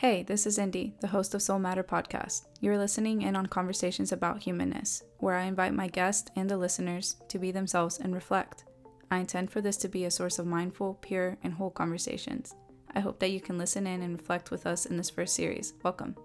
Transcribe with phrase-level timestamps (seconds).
[0.00, 2.46] Hey, this is Indi, the host of SoulMatter podcast.
[2.62, 7.16] You're listening in on conversations about humanness, where I invite my guests and the listeners
[7.28, 8.64] to be themselves and reflect.
[9.10, 12.54] I intend for this to be a source of mindful, pure, and whole conversations.
[12.94, 15.74] I hope that you can listen in and reflect with us in this first series.
[15.82, 16.16] Welcome.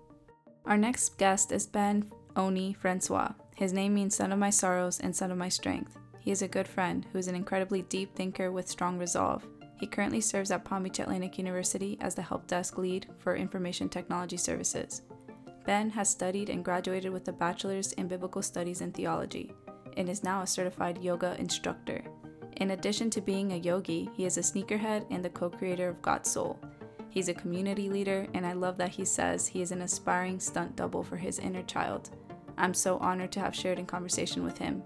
[0.66, 3.34] Our next guest is Ben Oni Francois.
[3.58, 5.98] His name means son of my sorrows and son of my strength.
[6.22, 9.46] He is a good friend who is an incredibly deep thinker with strong resolve.
[9.78, 13.90] He currently serves at Palm Beach Atlantic University as the help desk lead for information
[13.90, 15.02] technology services.
[15.66, 19.52] Ben has studied and graduated with a bachelor's in biblical studies and theology
[19.98, 22.02] and is now a certified yoga instructor.
[22.58, 26.02] In addition to being a yogi, he is a sneakerhead and the co creator of
[26.02, 26.58] GotSOLE.
[27.10, 30.76] He's a community leader, and I love that he says he is an aspiring stunt
[30.76, 32.10] double for his inner child.
[32.58, 34.84] I'm so honored to have shared in conversation with him.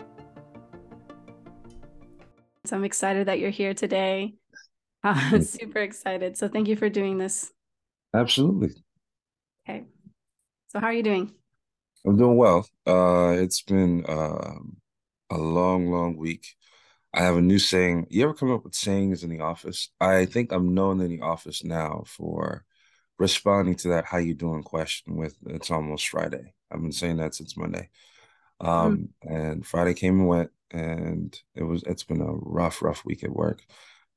[2.65, 4.35] So I'm excited that you're here today.
[5.03, 6.37] Uh, super excited.
[6.37, 7.51] So thank you for doing this.
[8.13, 8.71] Absolutely.
[9.67, 9.85] Okay.
[10.69, 11.31] So how are you doing?
[12.05, 12.67] I'm doing well.
[12.87, 14.55] Uh, it's been uh,
[15.29, 16.47] a long, long week.
[17.13, 18.07] I have a new saying.
[18.09, 19.89] You ever come up with sayings in the office?
[19.99, 22.65] I think I'm known in the office now for
[23.17, 27.33] responding to that "How you doing?" question with "It's almost Friday." I've been saying that
[27.33, 27.89] since Monday.
[28.61, 29.33] Um, mm-hmm.
[29.33, 33.31] and Friday came and went, and it was it's been a rough, rough week at
[33.31, 33.63] work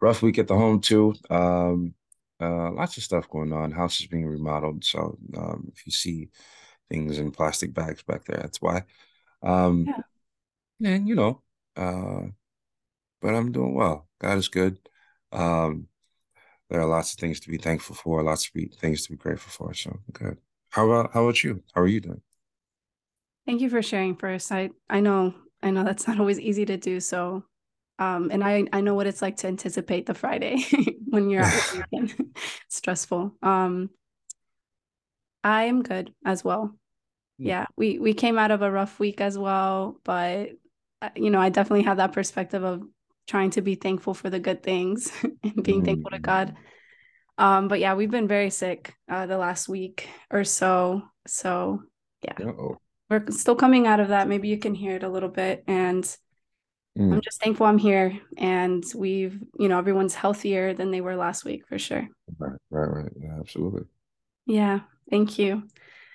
[0.03, 1.15] rough week at the home too.
[1.31, 1.95] Um,
[2.41, 3.71] uh, lots of stuff going on.
[3.71, 6.29] House is being remodeled, so um, if you see
[6.91, 8.83] things in plastic bags back there, that's why.
[9.43, 10.91] Um, yeah.
[10.91, 11.41] And you know,
[11.77, 12.27] uh,
[13.23, 14.09] but I'm doing well.
[14.21, 14.79] God is good.
[15.31, 15.87] Um,
[16.69, 19.53] there are lots of things to be thankful for, lots of things to be grateful
[19.53, 19.73] for.
[19.75, 20.39] So good.
[20.71, 21.63] How about how about you?
[21.75, 22.23] How are you doing?
[23.47, 24.51] Thank you for sharing first.
[24.51, 26.99] I I know I know that's not always easy to do.
[26.99, 27.45] So
[28.03, 30.65] um, and I, I know what it's like to anticipate the Friday
[31.09, 32.35] when you're out weekend.
[32.69, 33.37] stressful.
[33.43, 33.91] Um,
[35.45, 36.75] I am good as well.
[37.39, 40.51] Yeah, we we came out of a rough week as well, but
[41.01, 42.83] uh, you know, I definitely have that perspective of
[43.27, 45.85] trying to be thankful for the good things and being mm-hmm.
[45.85, 46.57] thankful to God.
[47.39, 51.03] Um, but yeah, we've been very sick uh, the last week or so.
[51.27, 51.83] So
[52.23, 52.79] yeah, Uh-oh.
[53.09, 54.29] we're still coming out of that.
[54.29, 56.05] Maybe you can hear it a little bit, and
[56.99, 57.15] Mm.
[57.15, 61.45] I'm just thankful I'm here and we've, you know, everyone's healthier than they were last
[61.45, 62.07] week for sure.
[62.39, 63.13] Right, right, right.
[63.19, 63.85] Yeah, absolutely.
[64.47, 64.81] Yeah,
[65.11, 65.69] thank you.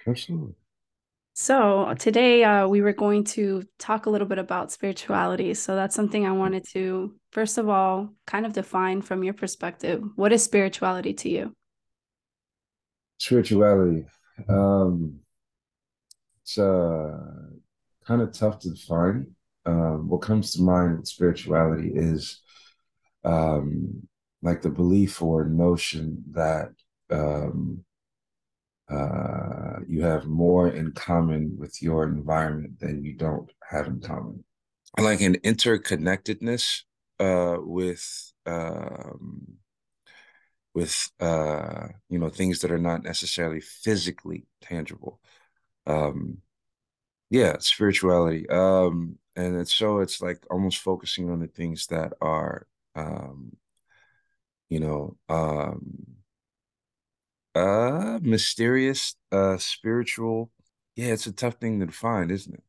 [0.06, 0.54] Absolutely.
[1.34, 5.54] So today uh, we were going to talk a little bit about spirituality.
[5.54, 10.04] So that's something I wanted to, first of all, kind of define from your perspective.
[10.16, 11.54] What is spirituality to you?
[13.20, 14.06] Spirituality.
[14.48, 15.20] Um,
[16.44, 17.18] it's uh,
[18.06, 19.36] kind of tough to define
[19.68, 22.42] um, what comes to mind with spirituality is
[23.26, 24.08] um,
[24.42, 26.70] like the belief or notion that
[27.12, 27.84] um,
[28.90, 34.44] uh, you have more in common with your environment than you don't have in common.
[34.98, 36.84] Like an interconnectedness
[37.20, 39.58] uh, with um,
[40.74, 45.20] with uh, you know things that are not necessarily physically tangible.
[45.86, 46.38] Um,
[47.30, 48.48] yeah, spirituality.
[48.50, 52.66] Um, and it's so it's like almost focusing on the things that are
[52.96, 53.56] um
[54.68, 56.08] you know um
[57.56, 60.52] uh mysterious uh spiritual.
[60.96, 62.64] Yeah it's a tough thing to define isn't it?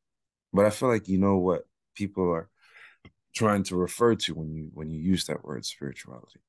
[0.52, 1.62] But i feel like you know what
[1.94, 2.50] people are
[3.34, 6.40] trying to refer to when you when you use that word spirituality.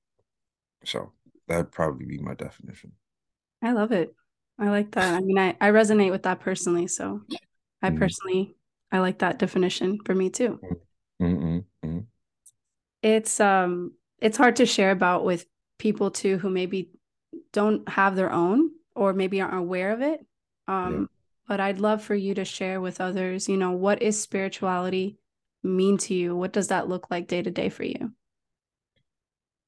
[0.84, 1.14] So
[1.48, 2.92] that'd probably be my definition.
[3.62, 4.14] I love it.
[4.58, 5.16] I like that.
[5.16, 7.22] I mean i i resonate with that personally so
[7.82, 8.00] i mm-hmm.
[8.00, 8.58] personally
[8.92, 10.60] I like that definition for me too.
[11.22, 12.00] Mm-hmm.
[13.02, 15.46] It's um it's hard to share about with
[15.78, 16.92] people too who maybe
[17.54, 20.26] don't have their own or maybe aren't aware of it.
[20.68, 21.06] Um yeah.
[21.48, 25.18] but I'd love for you to share with others, you know, what is spirituality
[25.64, 26.36] mean to you?
[26.36, 28.14] What does that look like day to day for you?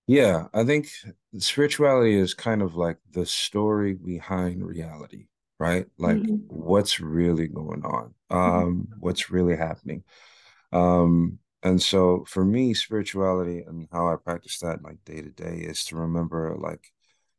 [0.07, 0.89] Yeah, I think
[1.38, 5.27] spirituality is kind of like the story behind reality
[5.62, 5.85] right?
[6.00, 6.38] Like mm-hmm.
[6.47, 8.15] what's really going on?
[8.31, 8.63] Mm-hmm.
[8.63, 10.04] Um, what's really happening?
[10.72, 15.57] Um, and so for me, spirituality and how I practice that like day to day
[15.57, 16.92] is to remember like,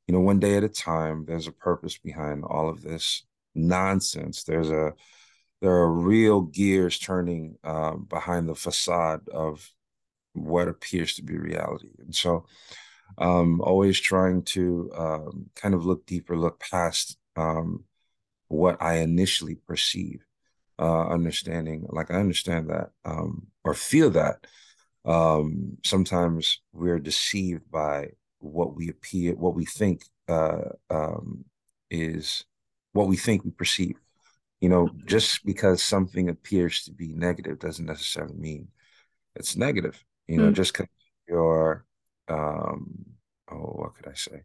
[0.06, 3.24] you know, one day at a time, there's a purpose behind all of this
[3.54, 4.44] nonsense.
[4.44, 4.92] There's a
[5.60, 9.68] there are real gears turning um, behind the facade of
[10.32, 11.90] what appears to be reality.
[12.00, 12.46] And so
[13.18, 17.84] um, always trying to um, kind of look deeper, look past um,
[18.48, 20.24] what I initially perceive,
[20.82, 24.44] uh, understanding, like I understand that um, or feel that
[25.04, 28.08] um, sometimes we're deceived by
[28.40, 31.44] what we appear, what we think uh, um,
[31.88, 32.44] is
[32.94, 33.94] what we think we perceive.
[34.60, 38.68] You know, just because something appears to be negative doesn't necessarily mean
[39.36, 40.04] it's negative.
[40.26, 40.54] You know, mm.
[40.54, 40.88] just because
[41.28, 41.84] you're,
[42.26, 43.04] um,
[43.50, 44.42] oh, what could I say?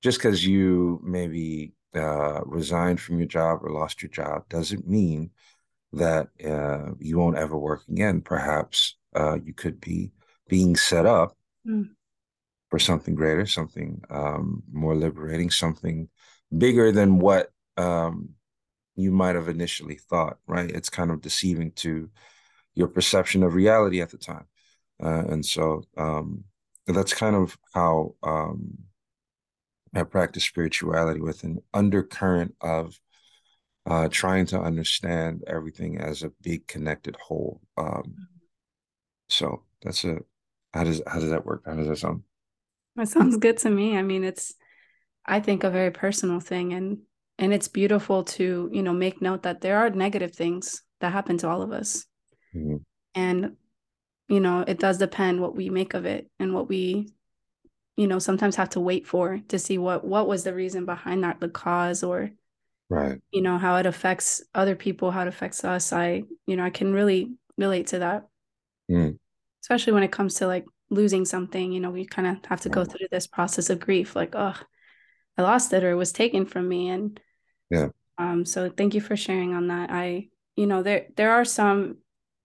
[0.00, 5.30] Just because you maybe uh, resigned from your job or lost your job doesn't mean
[5.92, 8.20] that uh, you won't ever work again.
[8.20, 10.12] Perhaps uh, you could be
[10.48, 11.36] being set up
[11.66, 11.88] mm.
[12.70, 16.08] for something greater, something um, more liberating, something
[16.56, 18.30] bigger than what um,
[18.96, 20.70] you might have initially thought, right?
[20.70, 22.10] It's kind of deceiving to
[22.74, 24.46] your perception of reality at the time.
[25.02, 26.44] Uh, and so um,
[26.86, 28.78] that's kind of how um,
[29.94, 32.98] I practice spirituality with an undercurrent of
[33.86, 37.60] uh, trying to understand everything as a big connected whole.
[37.76, 38.14] Um,
[39.28, 40.18] so that's a
[40.72, 41.62] how does how does that work?
[41.66, 42.22] How does that sound?
[42.96, 43.96] That sounds good to me.
[43.96, 44.54] I mean, it's
[45.24, 46.98] I think a very personal thing, and
[47.38, 51.38] and it's beautiful to you know make note that there are negative things that happen
[51.38, 52.06] to all of us
[52.54, 52.76] mm-hmm.
[53.14, 53.56] and
[54.28, 57.08] you know it does depend what we make of it and what we
[57.96, 61.24] you know sometimes have to wait for to see what what was the reason behind
[61.24, 62.30] that the cause or
[62.92, 66.64] right you know how it affects other people how it affects us i you know
[66.64, 68.26] i can really relate to that
[68.90, 69.16] mm.
[69.62, 72.68] especially when it comes to like losing something you know we kind of have to
[72.68, 74.54] go through this process of grief like oh
[75.36, 76.88] I lost it or it was taken from me.
[76.88, 77.20] And
[77.70, 77.88] yeah.
[78.18, 79.90] Um, so thank you for sharing on that.
[79.90, 81.98] I, you know, there there are some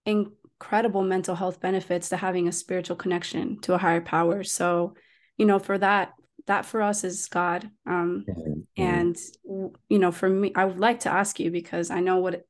[0.05, 4.43] incredible mental health benefits to having a spiritual connection to a higher power.
[4.43, 4.93] So,
[5.37, 6.13] you know, for that,
[6.47, 7.69] that for us is God.
[7.85, 8.61] Um, mm-hmm.
[8.77, 9.17] and
[9.89, 12.45] you know, for me, I would like to ask you because I know what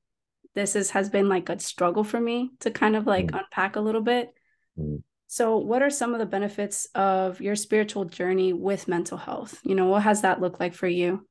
[0.55, 3.37] this is has been like a struggle for me to kind of like mm-hmm.
[3.37, 4.33] unpack a little bit.
[4.77, 4.97] Mm-hmm.
[5.27, 9.59] So, what are some of the benefits of your spiritual journey with mental health?
[9.63, 11.27] You know, what has that looked like for you?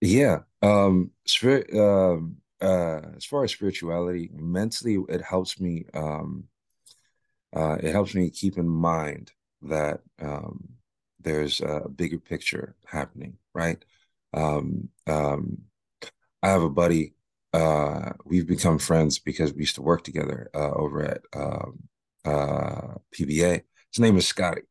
[0.00, 1.74] Yeah, um, spirit.
[1.74, 5.86] Um, uh, as far as spirituality, mentally, it helps me.
[5.94, 6.44] Um,
[7.54, 9.32] uh, it helps me keep in mind
[9.62, 10.77] that um,
[11.20, 13.82] there's a bigger picture happening, right?
[14.34, 15.58] Um, um,
[16.42, 17.14] I have a buddy.
[17.52, 21.88] Uh, we've become friends because we used to work together uh, over at um,
[22.24, 23.62] uh, PBA.
[23.92, 24.62] His name is Scotti.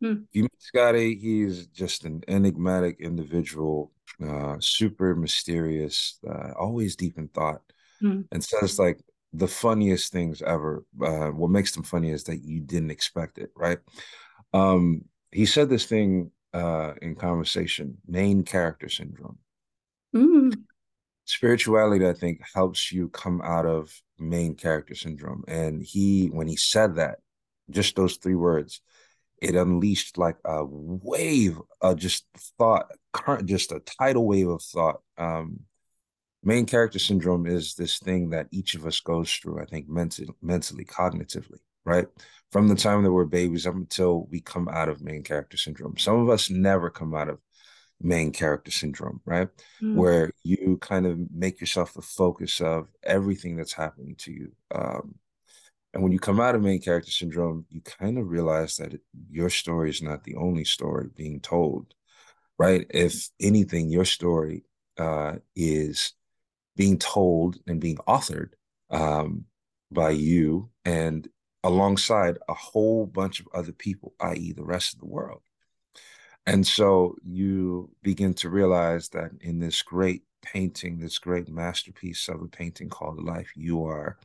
[0.00, 0.12] Hmm.
[0.12, 3.92] If you meet Scotti, he's just an enigmatic individual,
[4.22, 7.62] uh, super mysterious, uh, always deep in thought,
[8.00, 8.20] hmm.
[8.30, 9.00] and says like
[9.32, 10.84] the funniest things ever.
[11.02, 13.78] Uh, what makes them funny is that you didn't expect it, right?
[14.52, 19.38] Um, he said this thing uh, in conversation: main character syndrome.
[20.14, 20.54] Mm.
[21.24, 25.44] Spirituality i think helps you come out of main character syndrome.
[25.46, 27.18] And he when he said that
[27.70, 28.80] just those three words
[29.40, 32.24] it unleashed like a wave of just
[32.56, 32.86] thought
[33.44, 35.00] just a tidal wave of thought.
[35.18, 35.60] Um
[36.42, 40.28] main character syndrome is this thing that each of us goes through i think mentally
[40.40, 41.58] mentally cognitively
[41.88, 42.06] right
[42.52, 45.96] from the time that we're babies up until we come out of main character syndrome
[45.96, 47.38] some of us never come out of
[48.00, 49.48] main character syndrome, right?
[49.82, 49.94] Mm.
[49.94, 54.52] Where you kind of make yourself the focus of everything that's happening to you.
[54.74, 55.16] Um,
[55.94, 59.00] and when you come out of main character syndrome, you kind of realize that it,
[59.30, 61.94] your story is not the only story being told,
[62.58, 62.86] right?
[62.90, 64.64] If anything, your story
[64.98, 66.12] uh, is
[66.76, 68.50] being told and being authored
[68.90, 69.46] um,
[69.90, 71.26] by you and
[71.64, 75.42] alongside a whole bunch of other people, i.e., the rest of the world.
[76.46, 82.40] And so you begin to realize that in this great painting, this great masterpiece of
[82.40, 84.18] a painting called life, you are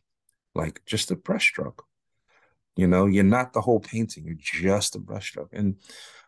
[0.56, 1.80] like just a brushstroke.
[2.76, 5.50] You know, you're not the whole painting, you're just a brushstroke.
[5.52, 5.76] And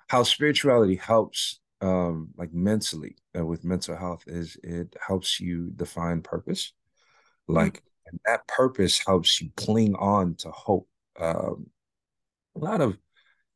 [0.08, 6.22] how spirituality helps um like mentally uh, with mental health is it helps you define
[6.22, 6.72] purpose
[7.50, 8.08] like mm-hmm.
[8.08, 10.88] and that purpose helps you cling on to hope
[11.20, 11.68] um
[12.56, 12.98] a lot of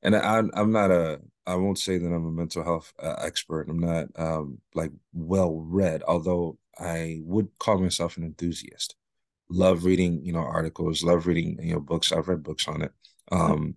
[0.02, 3.70] and I, i'm not a I won't say that I'm a mental health uh, expert.
[3.70, 8.96] I'm not um, like well read, although I would call myself an enthusiast.
[9.50, 11.02] Love reading, you know, articles.
[11.02, 12.12] Love reading, you know, books.
[12.12, 12.92] I've read books on it.
[13.32, 13.76] Um,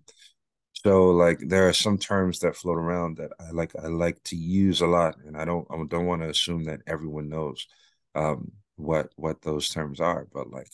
[0.73, 3.75] so like there are some terms that float around that I like.
[3.75, 5.65] I like to use a lot, and I don't.
[5.71, 7.65] I don't want to assume that everyone knows
[8.13, 10.27] um, what what those terms are.
[10.31, 10.69] But like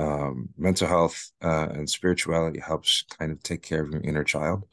[0.00, 4.64] um, mental health uh, and spirituality helps kind of take care of your inner child.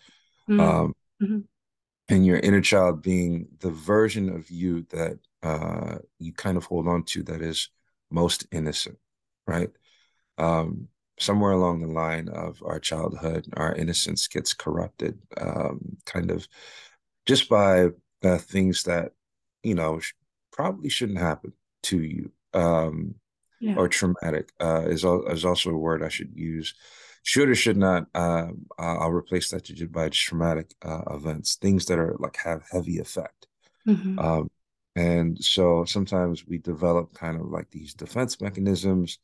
[0.50, 0.62] Mm.
[0.62, 1.40] Um, mm-hmm.
[2.08, 6.88] and your inner child being the version of you that uh, you kind of hold
[6.88, 7.70] on to that is
[8.10, 8.98] most innocent,
[9.46, 9.70] right?
[10.38, 10.88] Um,
[11.20, 16.48] somewhere along the line of our childhood, our innocence gets corrupted, um, kind of
[17.26, 17.88] just by
[18.24, 19.12] uh, things that,
[19.64, 20.00] you know,
[20.54, 21.52] probably shouldn't happen
[21.84, 22.32] to you.
[22.54, 23.16] Um,
[23.60, 23.76] yeah.
[23.76, 26.74] or traumatic uh, is, is also a word I should use.
[27.24, 28.06] Should or should not.
[28.16, 28.48] Uh,
[28.80, 33.48] I'll replace that by traumatic uh, events, things that are like have heavy effect.
[33.86, 34.18] Mm-hmm.
[34.18, 34.50] Um,
[34.96, 39.20] and so sometimes we develop kind of like these defense mechanisms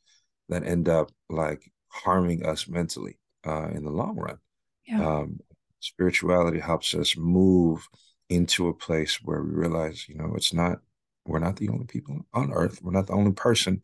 [0.50, 4.38] that end up like harming us mentally uh, in the long run.
[4.86, 5.04] Yeah.
[5.04, 5.40] Um,
[5.80, 7.88] spirituality helps us move
[8.28, 10.78] into a place where we realize, you know, it's not,
[11.24, 12.80] we're not the only people on earth.
[12.82, 13.82] We're not the only person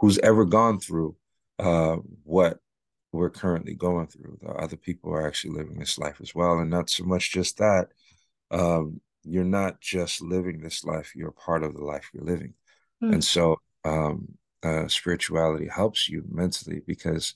[0.00, 1.16] who's ever gone through
[1.58, 2.58] uh, what
[3.12, 4.38] we're currently going through.
[4.40, 6.58] The other people are actually living this life as well.
[6.58, 7.88] And not so much just that.
[8.50, 12.54] Um, you're not just living this life, you're part of the life you're living.
[13.02, 13.14] Mm.
[13.14, 14.28] And so um,
[14.62, 17.34] uh, spirituality helps you mentally because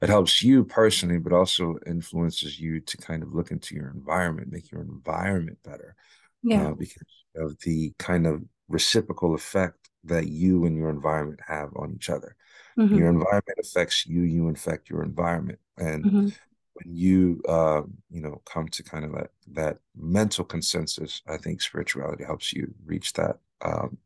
[0.00, 4.50] it helps you personally, but also influences you to kind of look into your environment,
[4.50, 5.94] make your environment better.
[6.42, 6.68] Yeah.
[6.68, 7.02] Uh, because
[7.36, 12.36] of the kind of reciprocal effect that you and your environment have on each other.
[12.78, 12.96] Mm-hmm.
[12.96, 15.58] Your environment affects you, you infect your environment.
[15.78, 16.28] And mm-hmm.
[16.74, 21.62] when you uh, you know, come to kind of that that mental consensus, I think
[21.62, 23.98] spirituality helps you reach that um,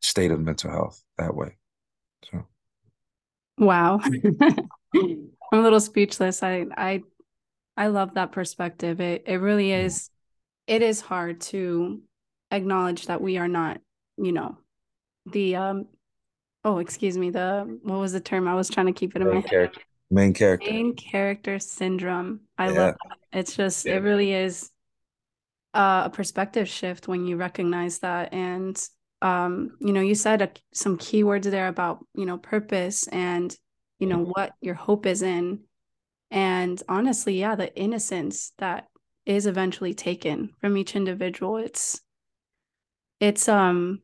[0.00, 1.56] state of mental health that way.
[2.30, 2.46] So
[3.58, 4.00] Wow.
[4.94, 6.42] I'm a little speechless.
[6.42, 7.02] I I
[7.76, 9.00] I love that perspective.
[9.00, 10.10] It it really is
[10.66, 12.00] it is hard to
[12.50, 13.80] acknowledge that we are not,
[14.16, 14.58] you know,
[15.26, 15.86] the um
[16.64, 19.28] oh excuse me the what was the term i was trying to keep it main
[19.28, 19.80] in my character.
[19.80, 22.78] head main character main character syndrome i yeah.
[22.78, 23.94] love that it's just yeah.
[23.94, 24.70] it really is
[25.74, 28.88] uh, a perspective shift when you recognize that and
[29.22, 33.56] um you know you said a, some keywords there about you know purpose and
[33.98, 35.60] you know what your hope is in
[36.30, 38.86] and honestly yeah the innocence that
[39.26, 42.00] is eventually taken from each individual it's
[43.20, 44.00] it's um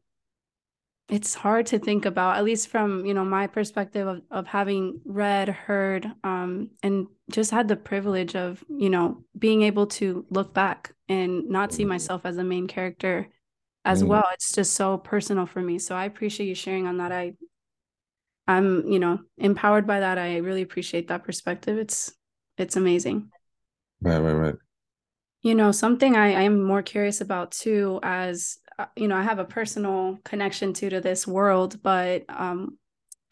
[1.11, 5.01] it's hard to think about at least from you know my perspective of, of having
[5.05, 10.55] read heard um, and just had the privilege of you know being able to look
[10.55, 11.91] back and not see mm-hmm.
[11.91, 13.29] myself as a main character
[13.85, 14.09] as mm.
[14.09, 14.25] well.
[14.35, 15.79] It's just so personal for me.
[15.79, 17.13] So i appreciate you sharing on that.
[17.13, 17.35] I
[18.47, 20.17] i'm you know empowered by that.
[20.19, 21.77] I really appreciate that perspective.
[21.77, 22.13] It's
[22.57, 23.31] it's amazing.
[24.01, 24.55] Right right right.
[25.43, 28.59] You know something i i am more curious about too as
[28.97, 32.79] you know, I have a personal connection to to this world, but um,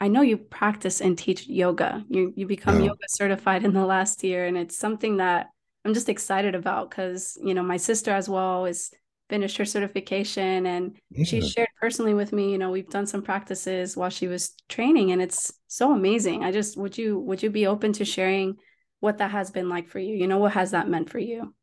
[0.01, 2.05] I know you practice and teach yoga.
[2.09, 5.49] You you become yoga certified in the last year, and it's something that
[5.85, 8.91] I'm just excited about because you know my sister as well is
[9.29, 11.25] finished her certification, and yeah.
[11.25, 12.51] she shared personally with me.
[12.51, 16.43] You know, we've done some practices while she was training, and it's so amazing.
[16.43, 18.57] I just would you would you be open to sharing
[19.01, 20.15] what that has been like for you?
[20.15, 21.53] You know, what has that meant for you?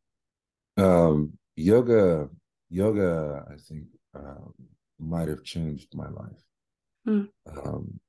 [0.77, 2.29] Um, yoga
[2.69, 4.55] yoga, I think, um,
[4.99, 6.43] might have changed my life.
[7.07, 7.29] Mm.
[7.47, 8.01] Um,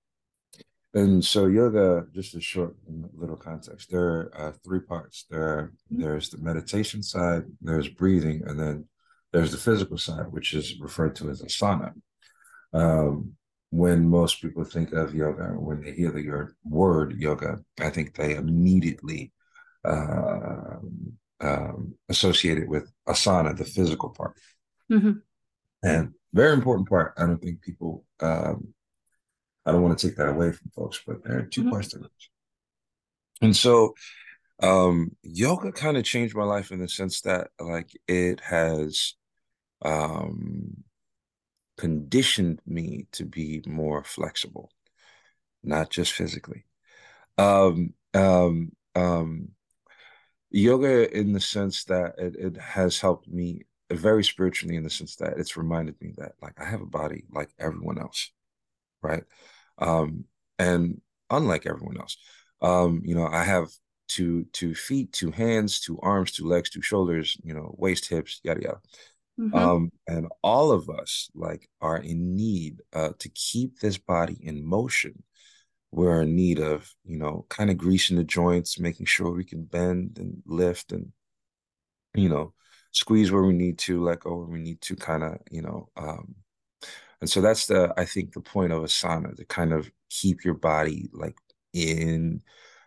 [0.94, 2.76] and so yoga, just a short
[3.14, 5.26] little context, there are uh, three parts.
[5.30, 6.02] There, mm.
[6.02, 8.86] there's the meditation side, there's breathing, and then
[9.34, 11.94] there's the physical side, which is referred to as asana.
[12.74, 13.34] Um,
[13.70, 18.36] when most people think of yoga, when they hear the word yoga, I think they
[18.36, 19.34] immediately
[19.84, 20.78] uh,
[21.41, 24.34] um, associated with asana, the physical part.
[24.91, 25.13] Mm-hmm.
[25.84, 27.13] And very important part.
[27.17, 28.74] I don't think people, um,
[29.65, 31.70] I don't want to take that away from folks, but there are 2 mm-hmm.
[31.70, 32.12] parts to it.
[33.41, 33.94] And so
[34.62, 39.13] um, yoga kind of changed my life in the sense that like it has
[39.84, 40.84] um,
[41.77, 44.72] conditioned me to be more flexible,
[45.63, 46.65] not just physically.
[47.38, 49.50] Um, um, um,
[50.58, 53.62] yoga in the sense that it, it has helped me
[53.92, 57.24] very spiritually in the sense that it's reminded me that like I have a body
[57.32, 58.32] like everyone else,
[59.02, 59.24] right?
[59.78, 60.26] Um,
[60.60, 61.00] and
[61.30, 62.18] unlike everyone else,
[62.62, 63.68] um, you know, I have
[64.08, 68.40] two two feet, two hands, two arms, two legs, two shoulders, you know, waist, hips,
[68.44, 68.80] yada yada.
[69.40, 69.56] Mm-hmm.
[69.56, 74.66] Um, and all of us like are in need uh, to keep this body in
[74.66, 75.22] motion
[75.91, 79.63] we're in need of, you know, kind of greasing the joints, making sure we can
[79.63, 81.12] bend and lift and,
[82.13, 82.53] you know,
[82.91, 85.89] squeeze where we need to, let go where we need to, kind of, you know.
[85.96, 86.36] Um,
[87.22, 90.53] and so that's the, I think, the point of asana to kind of keep your
[90.53, 91.36] body like
[91.74, 92.41] in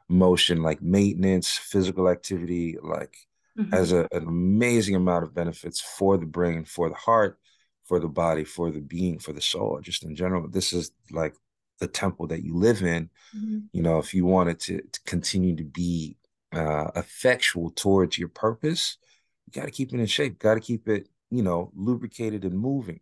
[0.08, 3.16] motion, like maintenance, physical activity, like
[3.58, 3.72] mm-hmm.
[3.72, 7.38] has a, an amazing amount of benefits for the brain, for the heart,
[7.84, 10.48] for the body, for the being, for the soul, just in general.
[10.48, 11.34] This is like
[11.80, 13.58] the temple that you live in, mm-hmm.
[13.72, 16.16] you know, if you wanted to, to continue to be
[16.52, 18.98] uh, effectual towards your purpose,
[19.46, 22.58] you got to keep it in shape, got to keep it, you know, lubricated and
[22.58, 23.00] moving.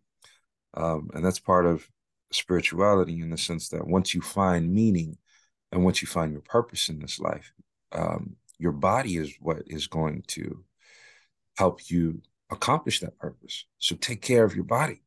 [0.73, 1.87] Um, and that's part of
[2.31, 5.17] spirituality in the sense that once you find meaning
[5.71, 7.51] and once you find your purpose in this life,
[7.91, 10.63] um, your body is what is going to
[11.57, 13.65] help you accomplish that purpose.
[13.77, 15.01] So take care of your body.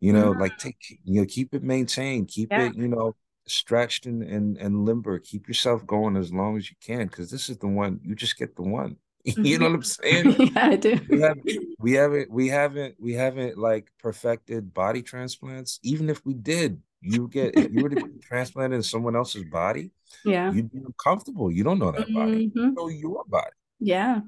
[0.00, 0.40] You know, mm-hmm.
[0.40, 2.66] like take you know, keep it maintained, keep yeah.
[2.66, 3.14] it, you know,
[3.46, 5.18] stretched and, and and limber.
[5.18, 8.38] Keep yourself going as long as you can, because this is the one you just
[8.38, 8.96] get the one.
[9.24, 10.36] you know what I'm saying?
[10.38, 11.00] yeah, I do.
[11.08, 15.80] We haven't, we haven't, we haven't, we haven't like perfected body transplants.
[15.82, 19.44] Even if we did, you get if you were to be transplanted in someone else's
[19.44, 19.92] body,
[20.24, 21.50] yeah, you'd be uncomfortable.
[21.50, 22.48] You don't know that body.
[22.48, 22.58] Mm-hmm.
[22.58, 23.50] You know your body.
[23.80, 24.20] Yeah.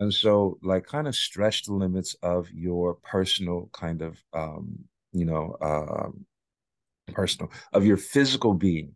[0.00, 4.80] And so, like, kind of stretch the limits of your personal kind of, um,
[5.14, 6.26] you know, um,
[7.12, 8.94] personal of your physical being,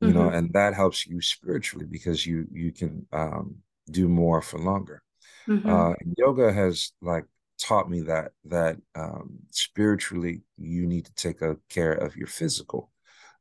[0.00, 0.18] you mm-hmm.
[0.18, 3.56] know, and that helps you spiritually because you you can um,
[3.90, 5.02] do more for longer.
[5.46, 5.68] Mm-hmm.
[5.68, 7.24] Uh, yoga has like
[7.58, 12.90] taught me that that um, spiritually you need to take a care of your physical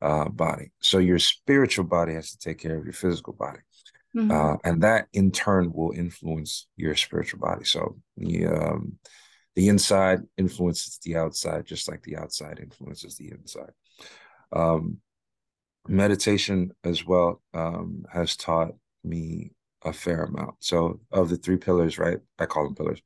[0.02, 0.72] uh, body.
[0.80, 3.60] So your spiritual body has to take care of your physical body.
[4.16, 4.32] Mm-hmm.
[4.32, 7.66] Uh, and that in turn will influence your spiritual body.
[7.66, 8.98] So the um,
[9.58, 13.72] the inside influences the outside, just like the outside influences the inside.
[14.52, 15.00] Um,
[15.88, 20.58] meditation as well um, has taught me a fair amount.
[20.60, 22.20] So of the three pillars, right?
[22.38, 23.02] I call them pillars.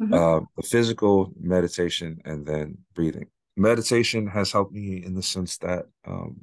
[0.00, 0.14] Mm-hmm.
[0.14, 3.26] Uh, the physical, meditation, and then breathing.
[3.56, 6.36] Meditation has helped me in the sense that um,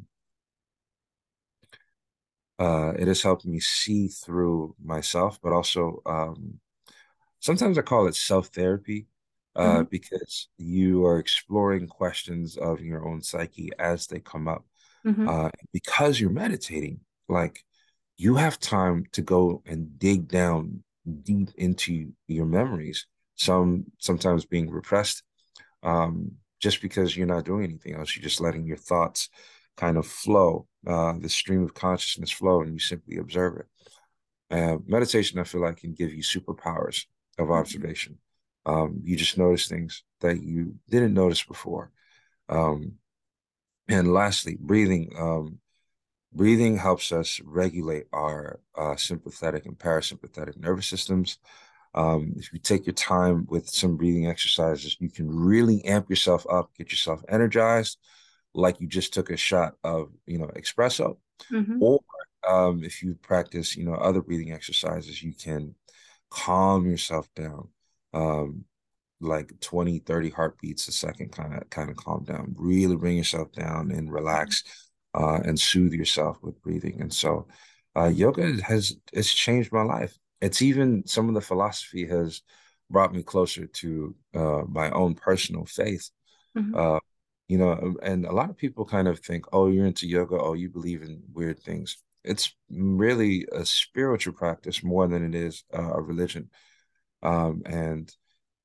[2.59, 6.59] uh, it has helped me see through myself, but also um,
[7.39, 9.07] sometimes I call it self therapy
[9.55, 9.83] uh, mm-hmm.
[9.89, 14.65] because you are exploring questions of your own psyche as they come up.
[15.05, 15.27] Mm-hmm.
[15.27, 17.63] Uh, because you're meditating, like
[18.17, 20.83] you have time to go and dig down
[21.23, 23.05] deep into your memories,
[23.35, 25.23] some sometimes being repressed,
[25.83, 26.31] um,
[26.61, 28.15] just because you're not doing anything else.
[28.15, 29.29] You're just letting your thoughts
[29.75, 33.65] kind of flow, uh, the stream of consciousness flow, and you simply observe it.
[34.49, 37.05] Uh, meditation, I feel like, can give you superpowers
[37.37, 37.53] of mm-hmm.
[37.53, 38.19] observation.
[38.65, 41.91] Um, you just notice things that you didn't notice before.
[42.49, 42.93] Um,
[43.87, 45.11] and lastly, breathing.
[45.17, 45.59] Um,
[46.33, 51.37] breathing helps us regulate our uh, sympathetic and parasympathetic nervous systems.
[51.95, 56.45] Um, if you take your time with some breathing exercises, you can really amp yourself
[56.49, 57.99] up, get yourself energized,
[58.55, 61.17] like you just took a shot of, you know, espresso.
[61.51, 61.83] Mm-hmm.
[61.83, 61.99] Or
[62.47, 65.75] um, if you practice, you know, other breathing exercises, you can
[66.29, 67.69] calm yourself down.
[68.13, 68.65] Um,
[69.21, 72.55] like 20, 30 heartbeats a second, kind of kind of calm down.
[72.57, 74.63] Really bring yourself down and relax
[75.13, 77.01] uh, and soothe yourself with breathing.
[77.01, 77.47] And so
[77.95, 80.17] uh, yoga has it's changed my life.
[80.41, 82.41] It's even some of the philosophy has
[82.89, 86.09] brought me closer to uh, my own personal faith.
[86.57, 86.75] Mm-hmm.
[86.75, 86.99] Uh,
[87.47, 90.39] you know, um, and a lot of people kind of think, oh, you're into yoga,
[90.39, 91.97] oh, you believe in weird things.
[92.23, 96.49] It's really a spiritual practice more than it is uh, a religion.
[97.23, 98.13] Um, and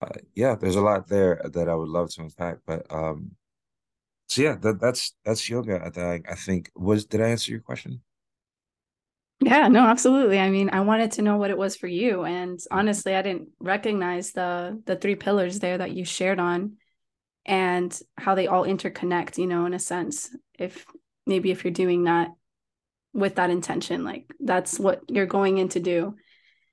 [0.03, 3.33] uh, yeah, there's a lot there that I would love to unpack, but um,
[4.29, 5.91] so yeah, that, that's that's yoga.
[5.97, 8.03] I, I think was did I answer your question?
[9.41, 10.41] Yeah, no, absolutely.
[10.41, 13.51] I mean, I wanted to know what it was for you, and honestly, I didn't
[13.61, 16.77] recognize the the three pillars there that you shared on,
[17.47, 19.39] and how they all interconnect.
[19.39, 20.85] You know, in a sense, if
[21.27, 22.29] maybe if you're doing that
[23.13, 26.17] with that intention, like that's what you're going in to do,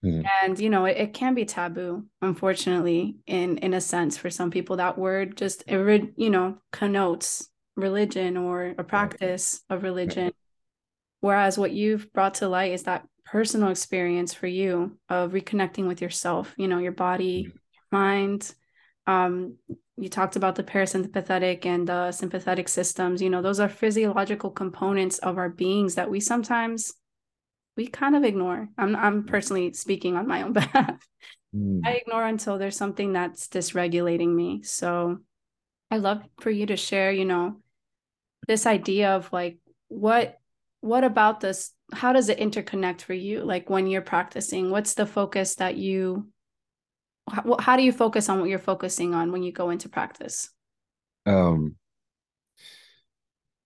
[0.03, 0.25] mm.
[0.43, 4.51] and you know, it, it, can be taboo, unfortunately, in in a sense for some
[4.51, 4.77] people.
[4.77, 10.31] That word just it, you know connotes religion or a practice of religion
[11.25, 15.99] Whereas what you've brought to light is that personal experience for you of reconnecting with
[15.99, 17.57] yourself, you know, your body, mm-hmm.
[17.73, 18.53] your mind.
[19.07, 19.57] Um,
[19.97, 23.23] you talked about the parasympathetic and the sympathetic systems.
[23.23, 26.93] You know, those are physiological components of our beings that we sometimes
[27.77, 28.69] we kind of ignore.
[28.77, 31.05] I'm I'm personally speaking on my own behalf.
[31.55, 31.81] Mm.
[31.85, 34.63] I ignore until there's something that's dysregulating me.
[34.63, 35.19] So
[35.91, 37.61] I love for you to share, you know,
[38.47, 39.57] this idea of like
[39.87, 40.39] what
[40.81, 45.05] what about this how does it interconnect for you like when you're practicing what's the
[45.05, 46.27] focus that you
[47.29, 50.49] how, how do you focus on what you're focusing on when you go into practice
[51.25, 51.75] um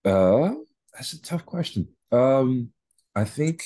[0.06, 0.52] uh
[0.93, 2.69] that's a tough question um
[3.15, 3.63] i think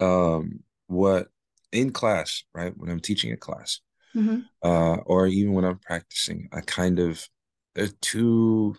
[0.00, 1.28] um what
[1.72, 3.80] in class right when i'm teaching a class
[4.14, 4.40] mm-hmm.
[4.62, 7.28] uh or even when i'm practicing i kind of
[7.74, 8.76] there's two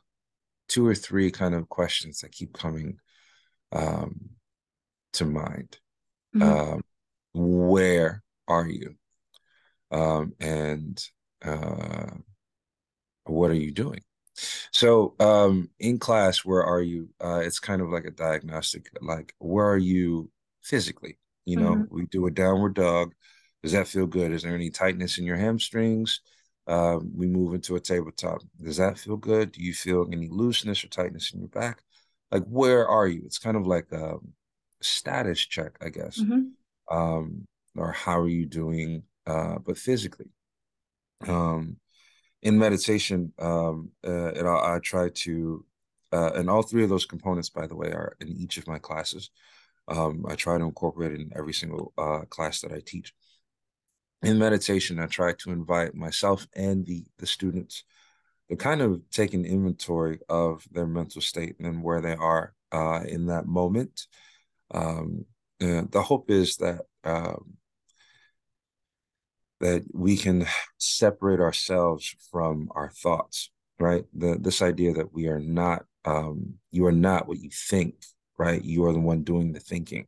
[0.68, 2.98] two or three kind of questions that keep coming
[3.72, 4.30] um,
[5.14, 5.78] to mind.
[6.36, 6.74] Mm-hmm.
[6.74, 6.82] Um,
[7.34, 8.96] where are you?
[9.92, 11.02] Um, and
[11.44, 12.12] uh,
[13.26, 14.02] what are you doing?
[14.72, 17.10] So, um, in class, where are you?
[17.24, 20.30] Uh, it's kind of like a diagnostic, like where are you
[20.68, 21.18] physically?
[21.46, 21.88] You know, Mhm.
[21.90, 23.14] we do a downward dog.
[23.64, 24.32] Does that feel good?
[24.32, 26.22] Is there any tightness in your hamstrings?
[26.68, 28.42] Um, we move into a tabletop.
[28.62, 29.54] Does that feel good?
[29.54, 31.82] Do you feel any looseness or tightness in your back?
[32.32, 33.22] Like, where are you?
[33.26, 34.18] It's kind of like a
[34.82, 36.20] status check, I guess.
[36.20, 36.52] Mhm.
[36.92, 40.30] Um, or how are you doing, uh, but physically.
[41.26, 41.78] Um,
[42.42, 45.66] in meditation, um, uh, and I, I try to,
[46.12, 48.78] uh, and all three of those components, by the way, are in each of my
[48.78, 49.32] classes.
[49.88, 53.13] Um, I try to incorporate it in every single uh, class that I teach.
[54.23, 57.84] In meditation, I try to invite myself and the the students
[58.50, 63.02] to kind of take an inventory of their mental state and where they are uh,
[63.08, 64.08] in that moment.
[64.71, 65.26] Um,
[65.60, 67.58] the hope is that um,
[69.60, 70.45] that we can
[70.78, 74.06] separate ourselves from our thoughts, right?
[74.13, 77.95] The this idea that we are not um, you are not what you think,
[78.38, 78.63] right?
[78.63, 80.08] You are the one doing the thinking.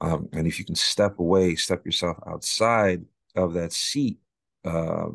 [0.00, 4.18] Um, and if you can step away, step yourself outside of that seat
[4.64, 5.08] uh,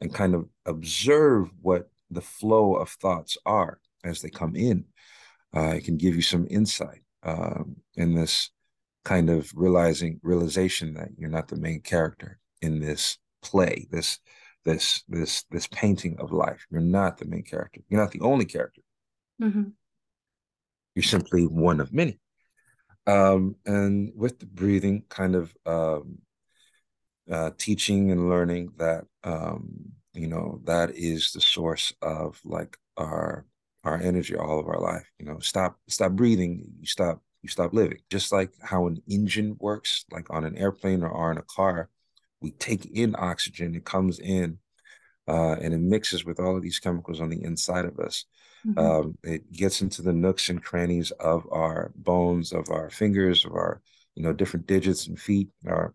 [0.00, 4.84] and kind of observe what the flow of thoughts are as they come in,
[5.56, 8.50] uh, it can give you some insight um, in this
[9.04, 14.18] kind of realizing realization that you're not the main character in this play, this
[14.64, 16.64] this this this painting of life.
[16.70, 17.80] You're not the main character.
[17.88, 18.82] You're not the only character.
[19.40, 19.72] Mhm.
[20.94, 22.18] You're simply one of many.
[23.06, 26.18] Um, and with the breathing, kind of um,
[27.30, 33.46] uh, teaching and learning that um, you know that is the source of like our
[33.84, 35.10] our energy all of our life.
[35.18, 37.98] You know, stop stop breathing, you stop you stop living.
[38.10, 41.88] Just like how an engine works, like on an airplane or on a car,
[42.40, 44.58] we take in oxygen, it comes in,
[45.32, 48.26] uh, and it mixes with all of these chemicals on the inside of us.
[48.66, 48.78] Mhm.
[48.78, 53.52] Um, it gets into the nooks and crannies of our bones, of our fingers, of
[53.52, 53.80] our
[54.14, 55.94] you know different digits and feet, our,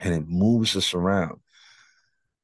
[0.00, 1.38] and it moves us around.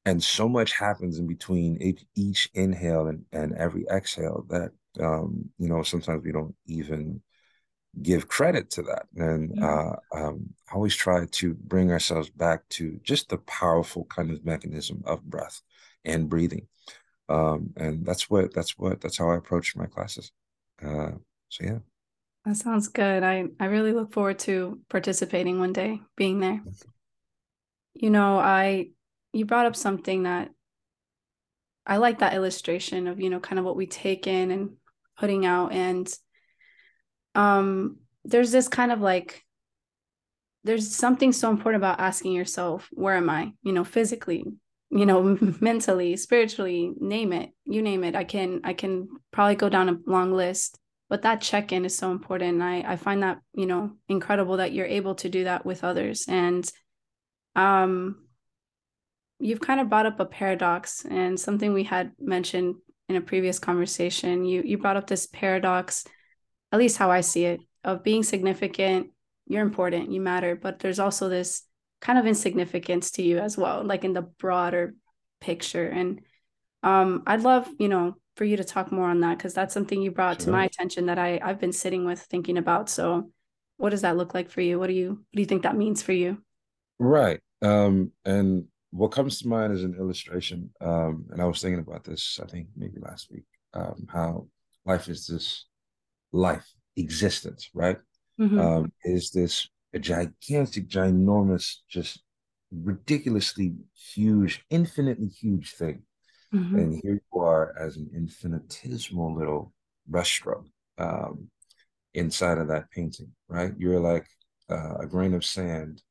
[0.04, 5.50] And so much happens in between each, each inhale and, and every exhale that um,
[5.58, 7.20] you know sometimes we don't even
[8.02, 9.06] give credit to that.
[9.16, 14.30] And uh, um, I always try to bring ourselves back to just the powerful kind
[14.30, 15.61] of mechanism of breath
[16.08, 16.66] and breathing.
[17.28, 20.32] Um, and that's what that's what that's how I approach my classes.
[20.82, 21.12] Uh,
[21.48, 21.78] so yeah.
[22.44, 23.22] That sounds good.
[23.22, 26.62] I I really look forward to participating one day, being there.
[27.94, 28.90] You know, I
[29.32, 30.50] you brought up something that
[31.84, 34.70] I like that illustration of, you know, kind of what we take in and
[35.18, 36.08] putting out and
[37.34, 39.44] um there's this kind of like
[40.64, 43.52] there's something so important about asking yourself, where am I?
[43.62, 44.44] You know, physically,
[44.90, 47.51] you know, mentally, spiritually, name it.
[47.64, 48.14] You name it.
[48.14, 52.11] I can I can probably go down a long list, but that check-in is so
[52.11, 52.55] important.
[52.55, 55.85] And I I find that, you know, incredible that you're able to do that with
[55.85, 56.27] others.
[56.29, 56.70] And
[57.57, 58.24] um
[59.40, 62.74] you've kind of brought up a paradox and something we had mentioned
[63.09, 64.44] in a previous conversation.
[64.44, 66.05] You you brought up this paradox,
[66.72, 69.09] at least how I see it, of being significant.
[69.46, 71.62] You're important, you matter, but there's also this
[72.00, 74.94] kind of insignificance to you as well, like in the broader
[75.40, 75.87] picture.
[75.87, 76.20] And
[76.82, 80.00] um, I'd love, you know, for you to talk more on that because that's something
[80.00, 82.88] you brought to my attention that I I've been sitting with thinking about.
[82.88, 83.32] So,
[83.78, 84.78] what does that look like for you?
[84.78, 86.38] What do you what do you think that means for you?
[87.00, 87.40] Right.
[87.62, 90.70] Um, and what comes to mind is an illustration.
[90.80, 94.46] Um, and I was thinking about this, I think maybe last week, um, how
[94.87, 95.66] life is this
[96.32, 97.98] life, existence, right?
[98.40, 98.58] Mm-hmm.
[98.58, 102.22] Um, is this a gigantic, ginormous, just
[102.70, 103.74] ridiculously
[104.14, 106.03] huge, infinitely huge thing.
[106.55, 106.79] Mm-hmm.
[106.79, 109.72] And here you are as an infinitesimal little
[110.11, 110.66] brushstroke
[110.98, 111.48] um,
[112.14, 113.72] inside of that painting, right?
[113.77, 114.27] You're like
[114.70, 116.03] uh, a grain of sand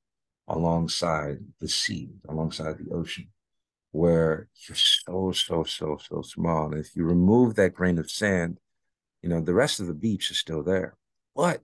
[0.48, 3.28] alongside the sea, alongside the ocean,
[3.92, 6.72] where you're so, so, so, so small.
[6.72, 8.60] And if you remove that grain of sand,
[9.22, 10.96] you know, the rest of the beach is still there.
[11.36, 11.62] But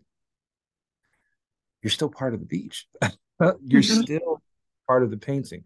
[1.83, 2.87] you're still part of the beach.
[3.61, 4.03] you're Mm-hmm.
[4.03, 4.41] still
[4.87, 5.65] part of the painting.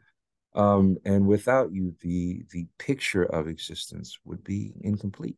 [0.56, 5.38] Um, and without you, the the picture of existence would be incomplete.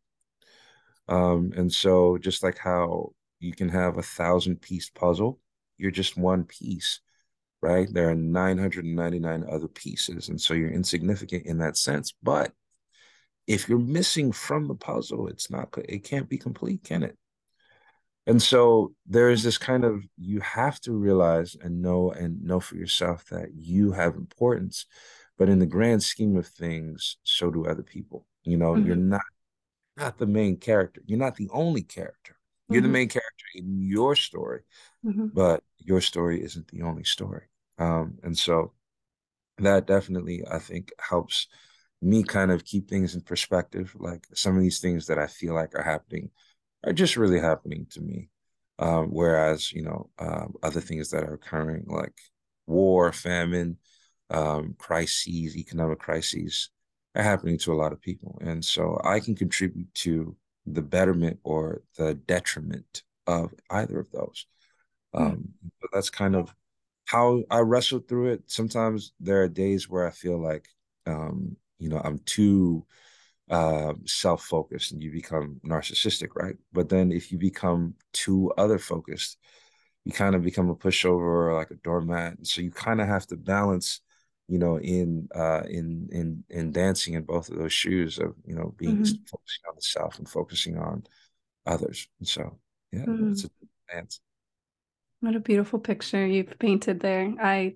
[1.07, 5.39] Um, and so just like how you can have a thousand piece puzzle,
[5.77, 6.99] you're just one piece
[7.63, 7.87] right?
[7.93, 10.29] There are 999 other pieces.
[10.29, 12.13] And so you're insignificant in that sense.
[12.23, 12.53] But
[13.47, 17.17] if you're missing from the puzzle, it's not, it can't be complete, can it?
[18.29, 22.59] And so there is this kind of, you have to realize and know and know
[22.59, 24.85] for yourself that you have importance.
[25.39, 28.27] But in the grand scheme of things, so do other people.
[28.43, 29.09] You know, you're Mm-hmm.
[29.09, 29.21] not
[29.97, 31.01] not the main character.
[31.07, 32.35] You're not the only character.
[32.69, 32.91] You're mm-hmm.
[32.91, 34.61] the main character in your story,
[35.03, 35.27] mm-hmm.
[35.33, 37.47] but your story isn't the only story.
[37.79, 38.73] Um, and so
[39.57, 41.47] that definitely, I think, helps
[42.01, 43.95] me kind of keep things in perspective.
[43.99, 46.29] Like some of these things that I feel like are happening
[46.85, 48.29] are just really happening to me.
[48.79, 52.17] Um, whereas, you know, um, other things that are occurring like
[52.65, 53.77] war, famine,
[54.29, 56.69] um, crises, economic crises,
[57.15, 58.39] are happening to a lot of people.
[58.41, 64.45] And so I can contribute to the betterment or the detriment of either of those.
[65.13, 65.23] Hmm.
[65.23, 65.49] Um,
[65.81, 66.53] but that's kind of
[67.05, 68.43] how I wrestle through it.
[68.45, 70.67] Sometimes there are days where I feel like,
[71.05, 72.85] um, you know, I'm too
[73.49, 76.55] uh, self-focused and you become narcissistic, right?
[76.71, 79.38] But then if you become too other-focused,
[80.05, 82.38] you kind of become a pushover or like a doormat.
[82.38, 84.01] And so you kind of have to balance
[84.49, 88.55] you know, in uh, in in in dancing in both of those shoes of you
[88.55, 89.23] know being mm-hmm.
[89.29, 91.03] focusing on the self and focusing on
[91.67, 92.07] others.
[92.17, 92.57] And so,
[92.91, 93.31] yeah, mm-hmm.
[93.31, 93.49] it's a
[93.93, 94.19] dance.
[95.19, 97.31] What a beautiful picture you've painted there.
[97.39, 97.75] I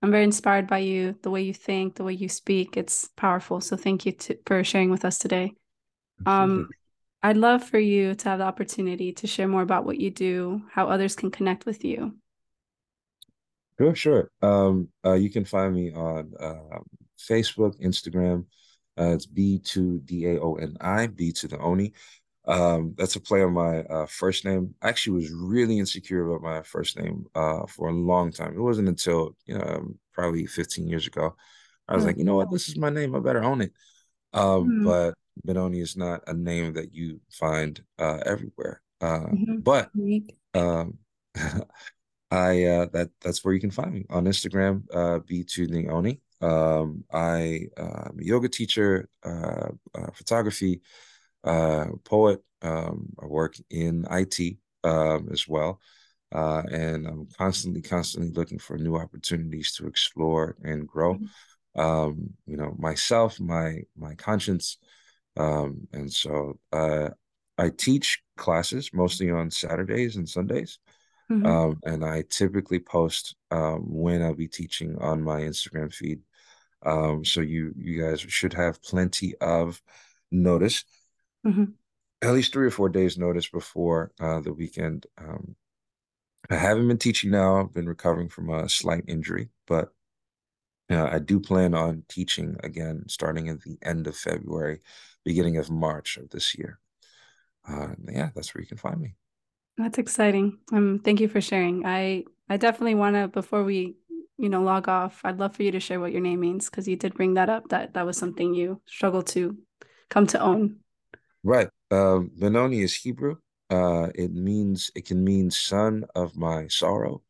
[0.00, 2.76] I'm very inspired by you, the way you think, the way you speak.
[2.76, 3.60] It's powerful.
[3.60, 5.54] So thank you to, for sharing with us today.
[6.24, 6.68] Um,
[7.22, 10.62] I'd love for you to have the opportunity to share more about what you do,
[10.70, 12.14] how others can connect with you.
[13.78, 14.30] Sure, sure.
[14.42, 16.78] Um, uh, you can find me on uh,
[17.18, 18.46] Facebook, Instagram.
[18.98, 21.92] Uh, it's B2DAONI, B to the Oni.
[22.48, 24.74] Um, that's a play on my uh, first name.
[24.80, 28.54] I actually was really insecure about my first name uh, for a long time.
[28.54, 31.36] It wasn't until you know, um, probably 15 years ago.
[31.86, 32.08] I was mm.
[32.08, 33.14] like, you know what, this is my name.
[33.14, 33.72] I better own it.
[34.32, 34.84] Um, mm.
[34.84, 38.80] But Benoni is not a name that you find uh, everywhere.
[39.00, 39.58] Uh, mm-hmm.
[39.58, 39.90] But
[40.54, 40.98] um,
[42.30, 46.20] I uh, that that's where you can find me on Instagram, uh, B2 Oni.
[46.40, 50.82] Um, I uh, am a yoga teacher, uh, uh, photography,
[51.44, 52.42] uh, poet.
[52.62, 55.80] Um, I work in IT um, as well,
[56.34, 61.14] uh, and I'm constantly, constantly looking for new opportunities to explore and grow.
[61.14, 61.80] Mm-hmm.
[61.80, 64.78] Um, you know, myself, my my conscience,
[65.36, 67.10] um, and so uh,
[67.56, 70.78] I teach classes mostly on Saturdays and Sundays.
[71.30, 71.46] Mm-hmm.
[71.46, 76.20] Um, and I typically post um, when I'll be teaching on my Instagram feed.
[76.84, 79.82] Um, so you you guys should have plenty of
[80.30, 80.84] notice,
[81.48, 81.64] mm-hmm.
[82.22, 85.06] at least three or four days notice before uh, the weekend.
[85.16, 85.56] Um,
[86.50, 87.60] I haven't been teaching now.
[87.60, 89.92] I've been recovering from a slight injury, but
[90.90, 94.80] uh, I do plan on teaching again starting at the end of February,
[95.24, 96.78] beginning of March of this year.
[97.68, 99.14] Uh, yeah, that's where you can find me.
[99.76, 100.58] That's exciting.
[100.72, 101.84] Um, thank you for sharing.
[101.84, 103.96] I I definitely want to before we
[104.38, 105.20] you know log off.
[105.24, 107.50] I'd love for you to share what your name means because you did bring that
[107.50, 107.68] up.
[107.68, 109.58] That that was something you struggled to
[110.08, 110.76] come to own.
[111.44, 111.68] Right.
[111.90, 113.36] Um, Benoni is Hebrew.
[113.70, 117.22] Uh, it means it can mean son of my sorrow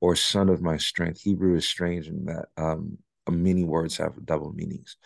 [0.00, 1.20] or son of my strength.
[1.20, 4.96] Hebrew is strange in that um, many words have double meanings.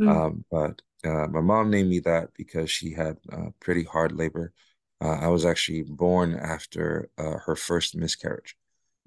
[0.00, 0.08] Mm.
[0.08, 4.52] Um, but uh, my mom named me that because she had uh, pretty hard labor
[5.00, 8.56] uh, I was actually born after uh, her first miscarriage.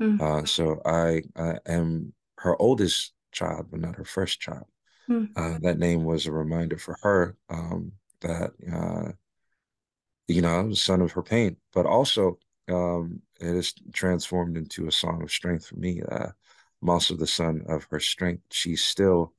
[0.01, 0.21] Mm.
[0.21, 4.65] Uh, so I, I, am her oldest child, but not her first child.
[5.09, 5.61] Mm.
[5.61, 9.11] that name was a reminder for her um, that, uh,
[10.27, 12.37] you know, was son of her pain, but also
[12.69, 16.01] um, it is transformed into a song of strength for me.
[16.09, 16.27] Uh,
[16.81, 18.43] I'm also the son of her strength.
[18.51, 19.33] She still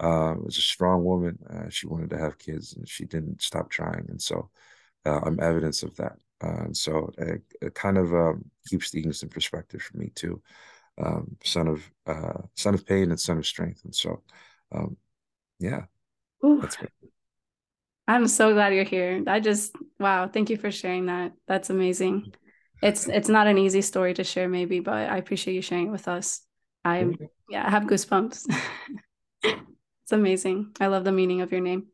[0.00, 1.38] uh, was a strong woman.
[1.70, 4.06] she wanted to have kids and she didn't stop trying.
[4.08, 4.50] And so
[5.06, 6.16] uh, I'm evidence of that.
[6.42, 10.40] Uh, and so it, it kind of um, keeps things in perspective for me too.
[10.98, 14.22] Um, son of uh, son of pain and son of strength, and so
[14.72, 14.96] um,
[15.60, 15.82] yeah,
[16.44, 16.62] Ooh.
[18.08, 19.22] I'm so glad you're here.
[19.26, 21.32] I just wow, thank you for sharing that.
[21.46, 22.32] That's amazing.
[22.82, 25.90] It's it's not an easy story to share, maybe, but I appreciate you sharing it
[25.90, 26.40] with us.
[26.86, 27.06] I
[27.50, 28.46] yeah, I have goosebumps.
[29.42, 30.74] it's amazing.
[30.80, 31.88] I love the meaning of your name.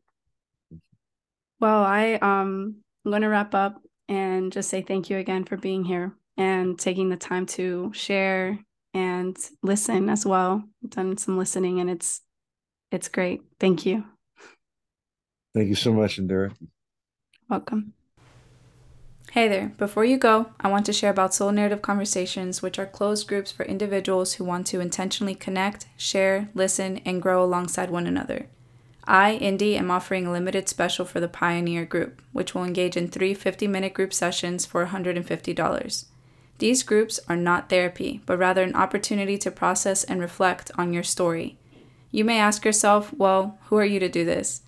[1.59, 5.57] Well, I um I'm going to wrap up and just say thank you again for
[5.57, 8.57] being here and taking the time to share
[8.93, 10.63] and listen as well.
[10.83, 12.21] I've done some listening and it's
[12.89, 13.41] it's great.
[13.59, 14.05] Thank you.
[15.55, 16.53] Thank you so much, Indira.
[17.49, 17.93] Welcome.
[19.31, 19.71] Hey there.
[19.77, 23.63] Before you go, I want to share about SoulNarrative Conversations, which are closed groups for
[23.63, 28.47] individuals who want to intentionally connect, share, listen, and grow alongside one another.
[29.05, 33.07] I, Indi, am offering a limited special for the Pioneer group, which will engage in
[33.07, 36.05] three 50 minute group sessions for $150.
[36.57, 41.03] These groups are not therapy, but rather an opportunity to process and reflect on your
[41.03, 41.57] story.
[42.11, 44.61] You may ask yourself, well, who are you to do this?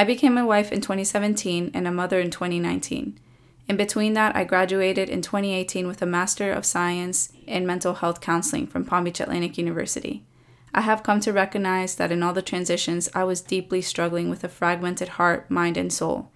[0.00, 3.18] I became a wife in 2017 and a mother in 2019.
[3.66, 8.20] In between that, I graduated in 2018 with a Master of Science in Mental Health
[8.20, 10.24] Counseling from Palm Beach Atlantic University.
[10.72, 14.44] I have come to recognize that in all the transitions, I was deeply struggling with
[14.44, 16.30] a fragmented heart, mind, and soul.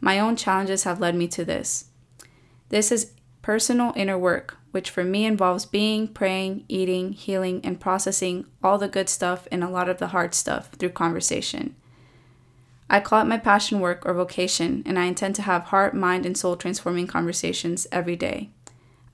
[0.00, 1.86] My own challenges have led me to this.
[2.68, 8.46] This is personal inner work, which for me involves being, praying, eating, healing, and processing
[8.62, 11.74] all the good stuff and a lot of the hard stuff through conversation.
[12.90, 16.24] I call it my passion work or vocation, and I intend to have heart, mind,
[16.24, 18.50] and soul transforming conversations every day.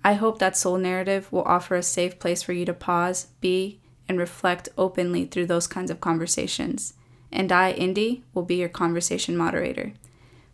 [0.04, 4.18] I hope that SoulNarrative will offer a safe place for you to pause, be, and
[4.18, 6.94] reflect openly through those kinds of conversations.
[7.32, 9.94] And I, Indi, will be your conversation moderator.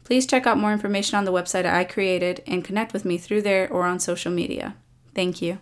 [0.04, 3.42] Please check out more information on the website I created and connect with me through
[3.42, 4.76] there or on social media.
[5.14, 5.59] Thank you.